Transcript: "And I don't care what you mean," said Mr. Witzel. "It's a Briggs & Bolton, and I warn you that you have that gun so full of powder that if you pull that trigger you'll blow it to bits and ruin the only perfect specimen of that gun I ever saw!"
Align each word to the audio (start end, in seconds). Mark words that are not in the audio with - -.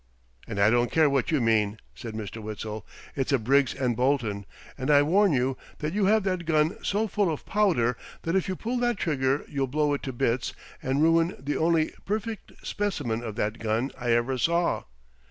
"And 0.47 0.59
I 0.59 0.71
don't 0.71 0.91
care 0.91 1.11
what 1.11 1.29
you 1.29 1.39
mean," 1.39 1.77
said 1.93 2.15
Mr. 2.15 2.41
Witzel. 2.41 2.87
"It's 3.15 3.31
a 3.31 3.37
Briggs 3.37 3.75
& 3.75 3.75
Bolton, 3.95 4.47
and 4.75 4.89
I 4.89 5.03
warn 5.03 5.31
you 5.31 5.57
that 5.77 5.93
you 5.93 6.05
have 6.05 6.23
that 6.23 6.47
gun 6.47 6.83
so 6.83 7.07
full 7.07 7.31
of 7.31 7.45
powder 7.45 7.95
that 8.23 8.35
if 8.35 8.47
you 8.47 8.55
pull 8.55 8.77
that 8.79 8.97
trigger 8.97 9.45
you'll 9.47 9.67
blow 9.67 9.93
it 9.93 10.01
to 10.01 10.11
bits 10.11 10.53
and 10.81 11.03
ruin 11.03 11.35
the 11.37 11.55
only 11.55 11.93
perfect 12.03 12.53
specimen 12.63 13.21
of 13.23 13.35
that 13.35 13.59
gun 13.59 13.91
I 13.95 14.09
ever 14.13 14.39
saw!" 14.39 14.85